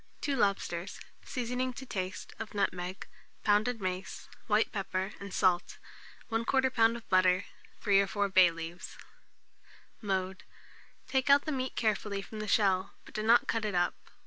2 0.21 0.35
lobsters; 0.35 0.99
seasoning 1.23 1.71
to 1.71 1.85
taste, 1.85 2.33
of 2.39 2.55
nutmeg, 2.55 3.05
pounded 3.43 3.79
mace, 3.79 4.27
white 4.47 4.71
pepper, 4.71 5.13
and 5.19 5.31
salt; 5.31 5.77
1/4 6.31 6.43
lb. 6.43 6.95
of 6.97 7.07
butter, 7.07 7.45
3 7.81 7.99
or 8.01 8.07
4 8.07 8.27
bay 8.27 8.49
leaves. 8.49 8.97
Mode. 10.01 10.43
Take 11.07 11.29
out 11.29 11.45
the 11.45 11.51
meat 11.51 11.75
carefully 11.75 12.23
from 12.23 12.39
the 12.39 12.47
shell, 12.47 12.95
but 13.05 13.13
do 13.13 13.21
not 13.21 13.45
cut 13.47 13.63
it 13.63 13.75
up. 13.75 13.93